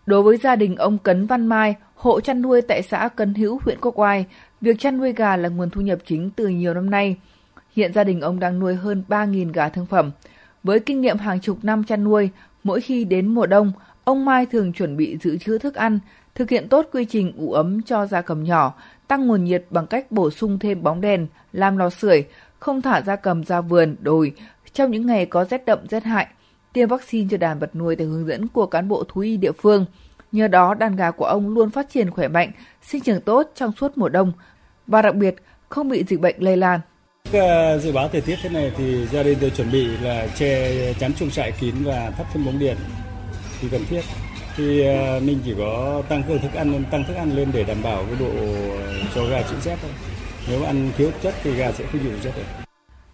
[0.06, 3.60] Đối với gia đình ông Cấn Văn Mai, hộ chăn nuôi tại xã Cấn Hữu,
[3.64, 4.26] huyện Quốc Oai,
[4.62, 7.16] việc chăn nuôi gà là nguồn thu nhập chính từ nhiều năm nay.
[7.76, 10.12] Hiện gia đình ông đang nuôi hơn 3.000 gà thương phẩm.
[10.64, 12.30] Với kinh nghiệm hàng chục năm chăn nuôi,
[12.64, 13.72] mỗi khi đến mùa đông,
[14.04, 16.00] Ông Mai thường chuẩn bị giữ chữ thức ăn,
[16.36, 18.74] thực hiện tốt quy trình ủ ấm cho gia cầm nhỏ,
[19.08, 22.24] tăng nguồn nhiệt bằng cách bổ sung thêm bóng đèn, làm lò sưởi,
[22.60, 24.34] không thả gia cầm ra vườn, đồi
[24.74, 26.28] trong những ngày có rét đậm rét hại,
[26.74, 29.52] tiêm vaccine cho đàn vật nuôi theo hướng dẫn của cán bộ thú y địa
[29.52, 29.86] phương.
[30.32, 33.72] Nhờ đó, đàn gà của ông luôn phát triển khỏe mạnh, sinh trưởng tốt trong
[33.72, 34.32] suốt mùa đông
[34.88, 35.36] và đặc biệt
[35.70, 36.80] không bị dịch bệnh lây lan.
[37.34, 40.94] Ờ, dự báo thời tiết thế này thì gia đình tôi chuẩn bị là che
[40.94, 42.78] chắn chuồng trại kín và thắp thêm bóng điện
[43.60, 44.02] khi cần thiết.
[44.58, 47.64] Thì ờ, mình chỉ có tăng cường thức ăn lên tăng thức ăn lên để
[47.64, 48.44] đảm bảo cái độ ờ,
[49.16, 49.92] cho gà chịu rét thôi.
[50.50, 52.44] Nếu ăn thiếu chất thì gà sẽ không chịu rét được.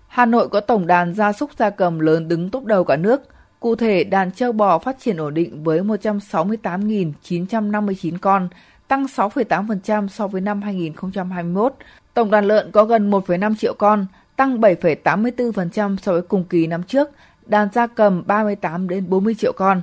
[0.07, 3.21] Hà Nội có tổng đàn gia súc gia cầm lớn đứng top đầu cả nước.
[3.59, 8.49] Cụ thể, đàn trâu bò phát triển ổn định với 168.959 con,
[8.87, 11.73] tăng 6,8% so với năm 2021.
[12.17, 16.83] Tổng đàn lợn có gần 1,5 triệu con, tăng 7,84% so với cùng kỳ năm
[16.83, 17.09] trước.
[17.45, 19.81] Đàn gia cầm 38 đến 40 triệu con.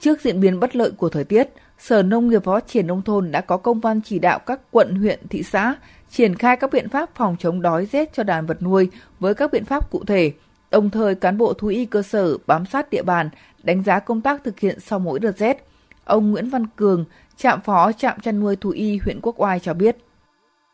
[0.00, 3.02] Trước diễn biến bất lợi của thời tiết, Sở Nông nghiệp và Phát triển Nông
[3.02, 5.74] thôn đã có công văn chỉ đạo các quận, huyện, thị xã
[6.10, 8.88] triển khai các biện pháp phòng chống đói rét cho đàn vật nuôi
[9.20, 10.32] với các biện pháp cụ thể.
[10.70, 13.30] Đồng thời, cán bộ thú y cơ sở bám sát địa bàn,
[13.62, 15.66] đánh giá công tác thực hiện sau mỗi đợt rét.
[16.04, 17.04] Ông Nguyễn Văn Cường,
[17.36, 19.96] trạm phó trạm chăn nuôi thú y huyện Quốc Oai cho biết.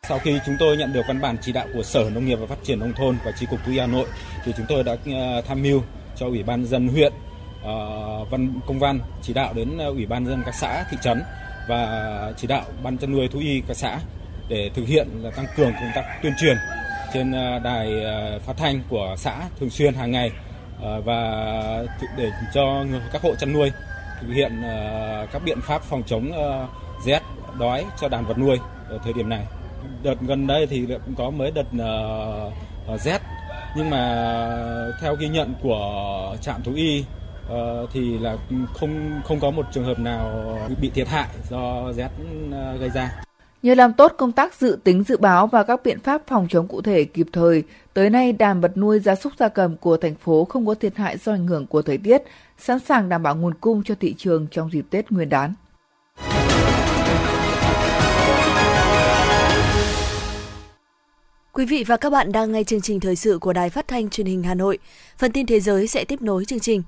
[0.07, 2.47] Sau khi chúng tôi nhận được văn bản chỉ đạo của Sở Nông nghiệp và
[2.47, 4.07] Phát triển Nông thôn và Chi cục Thú y Hà Nội,
[4.45, 5.81] thì chúng tôi đã ờ, tham mưu
[6.15, 7.13] cho Ủy ban dân huyện
[7.63, 11.23] ờ, văn công văn chỉ đạo đến ờ, Ủy ban dân các xã, thị trấn
[11.69, 13.99] và chỉ đạo ban chăn nuôi thú y các xã
[14.49, 16.57] để thực hiện là tăng cường công tác tuyên truyền
[17.13, 17.31] trên
[17.63, 17.91] đài
[18.45, 20.31] phát thanh của xã thường xuyên hàng ngày
[21.05, 21.43] và
[22.17, 23.71] để cho các hộ chăn nuôi
[24.21, 24.61] thực hiện
[25.31, 26.31] các biện pháp phòng chống
[27.05, 27.21] rét
[27.59, 28.57] đói cho đàn vật nuôi
[28.89, 29.45] ở thời điểm này.
[30.07, 32.51] Đợt gần đây thì cũng có mới đợt ờ,
[32.87, 33.21] ờ, rét
[33.75, 34.01] nhưng mà
[35.01, 37.03] theo ghi nhận của trạm thú y
[37.49, 38.37] ờ, thì là
[38.73, 42.09] không không có một trường hợp nào bị thiệt hại do rét
[42.79, 43.11] gây ra.
[43.63, 46.67] Nhờ làm tốt công tác dự tính dự báo và các biện pháp phòng chống
[46.67, 50.15] cụ thể kịp thời, tới nay đàn vật nuôi gia súc gia cầm của thành
[50.15, 52.21] phố không có thiệt hại do ảnh hưởng của thời tiết,
[52.57, 55.53] sẵn sàng đảm bảo nguồn cung cho thị trường trong dịp Tết Nguyên đán.
[61.57, 64.09] Quý vị và các bạn đang nghe chương trình thời sự của Đài Phát thanh
[64.09, 64.77] Truyền hình Hà Nội.
[65.17, 66.83] Phần tin thế giới sẽ tiếp nối chương trình.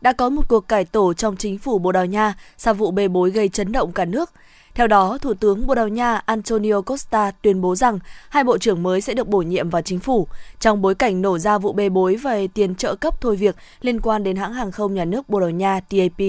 [0.00, 3.08] Đã có một cuộc cải tổ trong chính phủ Bồ Đào Nha sau vụ bê
[3.08, 4.30] bối gây chấn động cả nước.
[4.74, 8.82] Theo đó, Thủ tướng Bồ Đào Nha Antonio Costa tuyên bố rằng hai bộ trưởng
[8.82, 10.28] mới sẽ được bổ nhiệm vào chính phủ
[10.60, 14.00] trong bối cảnh nổ ra vụ bê bối về tiền trợ cấp thôi việc liên
[14.00, 16.26] quan đến hãng hàng không nhà nước Bồ Đào Nha TAP.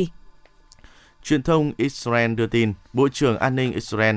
[1.23, 4.15] Truyền thông Israel đưa tin, Bộ trưởng An ninh Israel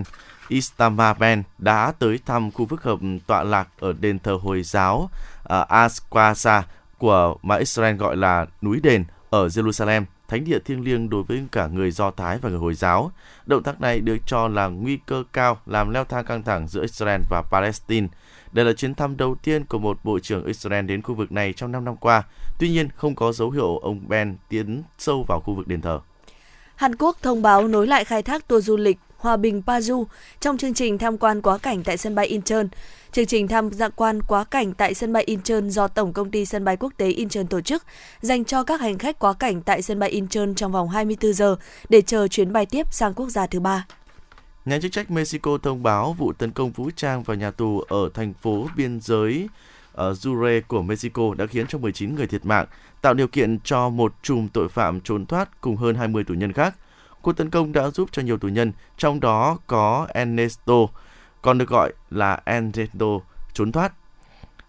[0.49, 5.11] Istamaben Ben đã tới thăm khu phức hợp tọa lạc ở đền thờ Hồi giáo
[5.43, 6.63] uh, Asquasa
[6.99, 11.45] của mà Israel gọi là núi đền ở Jerusalem thánh địa thiêng liêng đối với
[11.53, 13.13] cả người Do Thái và người Hồi giáo.
[13.47, 16.83] Động tác này được cho là nguy cơ cao làm leo thang căng thẳng giữa
[16.83, 18.09] Israel và Palestine.
[18.53, 21.53] Đây là chuyến thăm đầu tiên của một bộ trưởng Israel đến khu vực này
[21.53, 22.23] trong 5 năm qua.
[22.59, 26.01] Tuy nhiên, không có dấu hiệu ông Ben tiến sâu vào khu vực đền thờ.
[26.77, 30.05] Hàn Quốc thông báo nối lại khai thác tour du lịch Hòa Bình Paju
[30.41, 32.65] trong chương trình tham quan quá cảnh tại sân bay Incheon.
[33.13, 36.65] Chương trình tham quan quá cảnh tại sân bay Incheon do Tổng công ty sân
[36.65, 37.85] bay quốc tế Incheon tổ chức,
[38.21, 41.57] dành cho các hành khách quá cảnh tại sân bay Incheon trong vòng 24 giờ
[41.89, 43.87] để chờ chuyến bay tiếp sang quốc gia thứ ba.
[44.65, 48.11] Nhà chức trách Mexico thông báo vụ tấn công vũ trang vào nhà tù ở
[48.15, 49.49] thành phố biên giới
[49.93, 52.67] ở Jure của Mexico đã khiến cho 19 người thiệt mạng,
[53.03, 56.53] tạo điều kiện cho một chùm tội phạm trốn thoát cùng hơn 20 tù nhân
[56.53, 56.75] khác.
[57.27, 60.75] Cuộc tấn công đã giúp cho nhiều tù nhân, trong đó có Ernesto,
[61.43, 63.07] còn được gọi là Ernesto,
[63.53, 63.93] trốn thoát.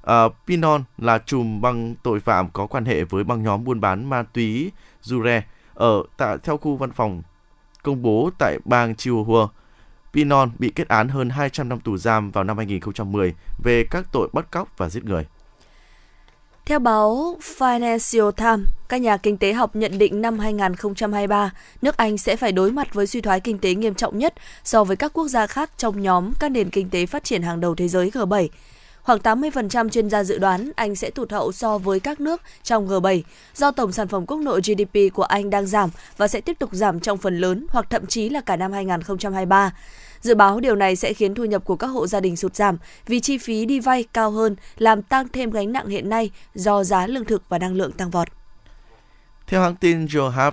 [0.04, 4.10] Uh, Pinon là chùm băng tội phạm có quan hệ với băng nhóm buôn bán
[4.10, 4.72] ma túy
[5.04, 5.42] Jure
[5.74, 7.22] ở tại theo khu văn phòng
[7.84, 9.48] công bố tại bang Chihuahua.
[10.14, 14.30] Pinon bị kết án hơn 200 năm tù giam vào năm 2010 về các tội
[14.34, 15.26] bắt cóc và giết người.
[16.68, 21.52] Theo báo Financial Times, các nhà kinh tế học nhận định năm 2023,
[21.82, 24.84] nước Anh sẽ phải đối mặt với suy thoái kinh tế nghiêm trọng nhất so
[24.84, 27.76] với các quốc gia khác trong nhóm các nền kinh tế phát triển hàng đầu
[27.76, 28.48] thế giới G7.
[29.04, 32.88] Khoảng 80% chuyên gia dự đoán Anh sẽ tụt hậu so với các nước trong
[32.88, 33.22] G7
[33.56, 36.70] do tổng sản phẩm quốc nội GDP của Anh đang giảm và sẽ tiếp tục
[36.74, 39.72] giảm trong phần lớn hoặc thậm chí là cả năm 2023.
[40.22, 42.78] Dự báo điều này sẽ khiến thu nhập của các hộ gia đình sụt giảm
[43.06, 46.84] vì chi phí đi vay cao hơn, làm tăng thêm gánh nặng hiện nay do
[46.84, 48.28] giá lương thực và năng lượng tăng vọt.
[49.48, 50.52] Theo hãng tin Johab,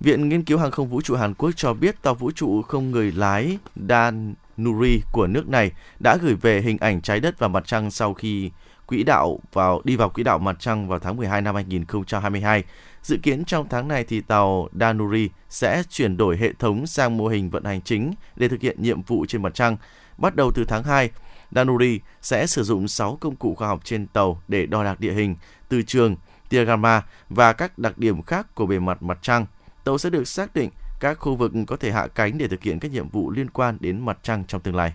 [0.00, 2.90] Viện Nghiên cứu Hàng không Vũ trụ Hàn Quốc cho biết tàu vũ trụ không
[2.90, 7.48] người lái Dan Nuri của nước này đã gửi về hình ảnh trái đất và
[7.48, 8.50] mặt trăng sau khi
[8.86, 12.64] quỹ đạo vào đi vào quỹ đạo mặt trăng vào tháng 12 năm 2022.
[13.02, 17.28] Dự kiến trong tháng này thì tàu Danuri sẽ chuyển đổi hệ thống sang mô
[17.28, 19.76] hình vận hành chính để thực hiện nhiệm vụ trên mặt trăng.
[20.18, 21.10] Bắt đầu từ tháng 2,
[21.50, 25.12] Danuri sẽ sử dụng 6 công cụ khoa học trên tàu để đo đạc địa
[25.12, 25.36] hình,
[25.68, 26.16] từ trường,
[26.48, 29.46] tia gamma và các đặc điểm khác của bề mặt mặt trăng.
[29.84, 30.70] Tàu sẽ được xác định
[31.00, 33.76] các khu vực có thể hạ cánh để thực hiện các nhiệm vụ liên quan
[33.80, 34.92] đến mặt trăng trong tương lai.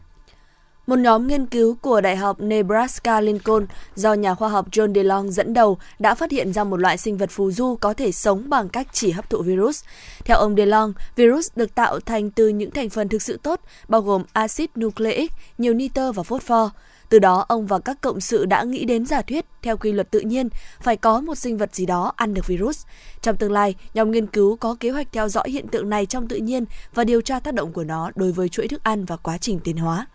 [0.90, 5.32] Một nhóm nghiên cứu của Đại học Nebraska Lincoln do nhà khoa học John DeLong
[5.32, 8.50] dẫn đầu đã phát hiện ra một loại sinh vật phù du có thể sống
[8.50, 9.84] bằng cách chỉ hấp thụ virus.
[10.26, 14.02] Theo ông DeLong, virus được tạo thành từ những thành phần thực sự tốt, bao
[14.02, 16.70] gồm axit nucleic, nhiều nitơ và phosphor.
[17.10, 20.12] Từ đó, ông và các cộng sự đã nghĩ đến giả thuyết theo quy luật
[20.12, 20.50] tự nhiên
[20.82, 22.86] phải có một sinh vật gì đó ăn được virus.
[23.22, 26.28] Trong tương lai, nhóm nghiên cứu có kế hoạch theo dõi hiện tượng này trong
[26.28, 29.18] tự nhiên và điều tra tác động của nó đối với chuỗi thức ăn và
[29.18, 30.08] quá trình tiến hóa.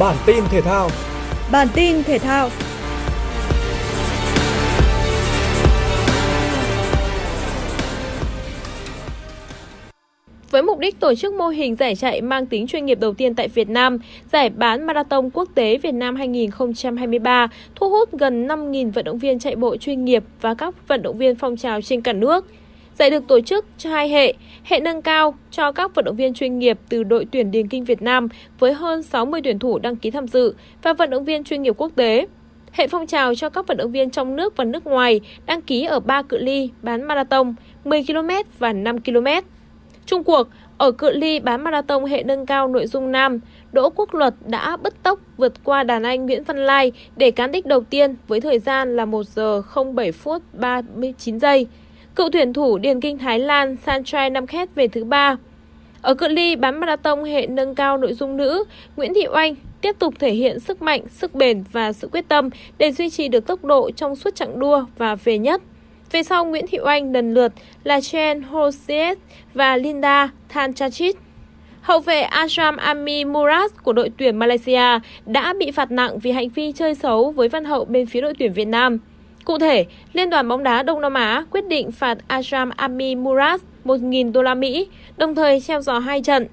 [0.00, 0.90] Bản tin thể thao.
[1.52, 2.48] Bản tin thể thao.
[10.50, 13.34] Với mục đích tổ chức mô hình giải chạy mang tính chuyên nghiệp đầu tiên
[13.34, 13.98] tại Việt Nam,
[14.32, 19.38] giải bán Marathon Quốc tế Việt Nam 2023 thu hút gần 5.000 vận động viên
[19.38, 22.46] chạy bộ chuyên nghiệp và các vận động viên phong trào trên cả nước.
[22.98, 26.34] Giải được tổ chức cho hai hệ, hệ nâng cao cho các vận động viên
[26.34, 28.28] chuyên nghiệp từ đội tuyển điền kinh Việt Nam
[28.58, 31.74] với hơn 60 tuyển thủ đăng ký tham dự và vận động viên chuyên nghiệp
[31.78, 32.26] quốc tế.
[32.72, 35.84] Hệ phong trào cho các vận động viên trong nước và nước ngoài đăng ký
[35.84, 37.54] ở 3 cự ly bán marathon
[37.84, 39.26] 10 km và 5 km.
[40.06, 43.40] Trung cuộc, ở cự ly bán marathon hệ nâng cao nội dung nam,
[43.72, 47.52] Đỗ Quốc Luật đã bứt tốc vượt qua đàn anh Nguyễn Văn Lai để cán
[47.52, 49.62] đích đầu tiên với thời gian là 1 giờ
[49.94, 51.66] 07 phút 39 giây.
[52.16, 55.36] Cựu tuyển thủ Điền Kinh Thái Lan Sanchai Namkhet về thứ ba.
[56.02, 58.64] Ở cự ly bán marathon hệ nâng cao nội dung nữ,
[58.96, 62.50] Nguyễn Thị Oanh tiếp tục thể hiện sức mạnh, sức bền và sự quyết tâm
[62.78, 65.62] để duy trì được tốc độ trong suốt chặng đua và về nhất.
[66.12, 67.52] Về sau, Nguyễn Thị Oanh lần lượt
[67.84, 69.18] là Chen Hosiet
[69.54, 71.16] và Linda Thanchachit.
[71.80, 76.48] Hậu vệ Ashram Ami Murat của đội tuyển Malaysia đã bị phạt nặng vì hành
[76.48, 78.98] vi chơi xấu với văn hậu bên phía đội tuyển Việt Nam.
[79.46, 83.60] Cụ thể, Liên đoàn bóng đá Đông Nam Á quyết định phạt Ajam Ami Murat
[83.84, 86.46] 1.000 đô la Mỹ, đồng thời treo giò hai trận.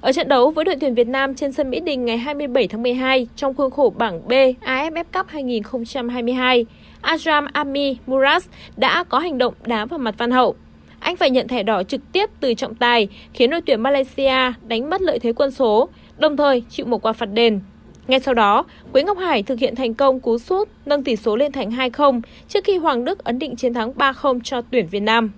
[0.00, 2.82] Ở trận đấu với đội tuyển Việt Nam trên sân Mỹ Đình ngày 27 tháng
[2.82, 6.66] 12 trong khuôn khổ bảng B AFF Cup 2022,
[7.02, 8.42] Ajram Ami Murat
[8.76, 10.54] đã có hành động đá vào mặt Văn Hậu.
[11.00, 14.90] Anh phải nhận thẻ đỏ trực tiếp từ trọng tài, khiến đội tuyển Malaysia đánh
[14.90, 17.60] mất lợi thế quân số, đồng thời chịu một quả phạt đền.
[18.08, 21.36] Ngay sau đó, Quế Ngọc Hải thực hiện thành công cú sút nâng tỷ số
[21.36, 25.00] lên thành 2-0 trước khi Hoàng Đức ấn định chiến thắng 3-0 cho tuyển Việt
[25.00, 25.32] Nam.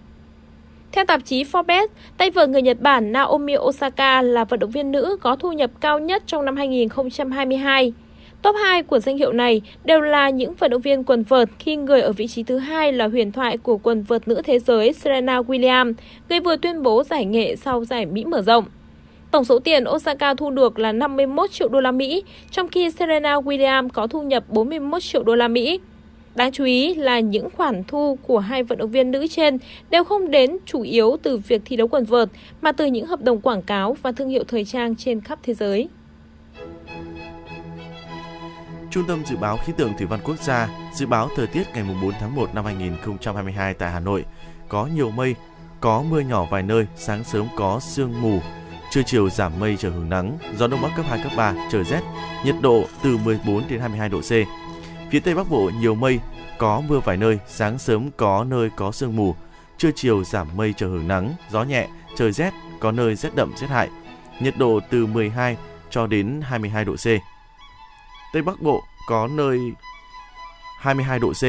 [0.92, 4.92] Theo tạp chí Forbes, tay vợt người Nhật Bản Naomi Osaka là vận động viên
[4.92, 7.92] nữ có thu nhập cao nhất trong năm 2022.
[8.42, 11.76] Top 2 của danh hiệu này đều là những vận động viên quần vợt khi
[11.76, 14.92] người ở vị trí thứ hai là huyền thoại của quần vợt nữ thế giới
[14.92, 15.94] Serena Williams,
[16.29, 18.64] người vừa tuyên bố giải nghệ sau giải Mỹ mở rộng.
[19.37, 23.37] Tổng số tiền Osaka thu được là 51 triệu đô la Mỹ, trong khi Serena
[23.37, 25.81] Williams có thu nhập 41 triệu đô la Mỹ.
[26.35, 29.59] Đáng chú ý là những khoản thu của hai vận động viên nữ trên
[29.90, 32.29] đều không đến chủ yếu từ việc thi đấu quần vợt
[32.62, 35.55] mà từ những hợp đồng quảng cáo và thương hiệu thời trang trên khắp thế
[35.55, 35.88] giới.
[38.90, 41.85] Trung tâm Dự báo Khí tượng Thủy văn Quốc gia dự báo thời tiết ngày
[42.03, 44.25] 4 tháng 1 năm 2022 tại Hà Nội
[44.68, 45.35] có nhiều mây,
[45.81, 48.40] có mưa nhỏ vài nơi, sáng sớm có sương mù,
[48.90, 51.85] trưa chiều giảm mây trời hưởng nắng, gió đông bắc cấp 2 cấp 3, trời
[51.85, 52.01] rét,
[52.44, 54.31] nhiệt độ từ 14 đến 22 độ C.
[55.11, 56.20] Phía Tây Bắc Bộ nhiều mây,
[56.59, 59.35] có mưa vài nơi, sáng sớm có nơi có sương mù,
[59.79, 63.53] trưa chiều giảm mây trời hưởng nắng, gió nhẹ, trời rét, có nơi rét đậm
[63.57, 63.88] rét hại.
[64.40, 65.57] Nhiệt độ từ 12
[65.90, 67.07] cho đến 22 độ C.
[68.33, 69.72] Tây Bắc Bộ có nơi
[70.81, 71.44] 22 độ C,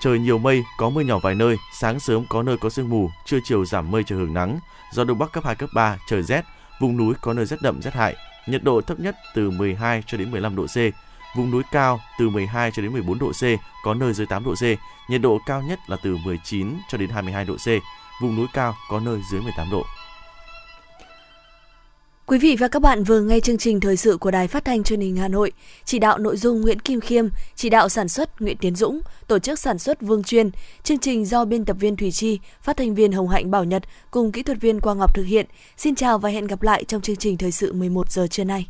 [0.00, 3.10] trời nhiều mây, có mưa nhỏ vài nơi, sáng sớm có nơi có sương mù,
[3.24, 4.58] trưa chiều giảm mây trời hưởng nắng,
[4.92, 6.44] gió đông bắc cấp 2 cấp 3, trời rét,
[6.84, 8.16] vùng núi có nơi rét đậm rét hại,
[8.46, 10.76] nhiệt độ thấp nhất từ 12 cho đến 15 độ C,
[11.36, 13.42] vùng núi cao từ 12 cho đến 14 độ C,
[13.84, 14.62] có nơi dưới 8 độ C,
[15.10, 17.68] nhiệt độ cao nhất là từ 19 cho đến 22 độ C,
[18.22, 19.84] vùng núi cao có nơi dưới 18 độ.
[22.26, 24.82] Quý vị và các bạn vừa nghe chương trình thời sự của Đài Phát thanh
[24.82, 25.52] Truyền hình Hà Nội.
[25.84, 29.38] Chỉ đạo nội dung Nguyễn Kim Khiêm, chỉ đạo sản xuất Nguyễn Tiến Dũng, tổ
[29.38, 30.50] chức sản xuất Vương Chuyên.
[30.82, 33.82] Chương trình do biên tập viên Thủy Chi, phát thanh viên Hồng Hạnh Bảo Nhật
[34.10, 35.46] cùng kỹ thuật viên Quang Ngọc thực hiện.
[35.76, 38.66] Xin chào và hẹn gặp lại trong chương trình thời sự 11 giờ trưa nay.